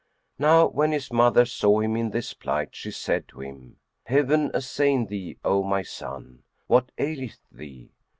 [0.39, 5.05] Now when his mother saw him in this plight, she said to him, "Heaven assain
[5.05, 6.41] thee, O my son!
[6.65, 7.91] What aileth thee?"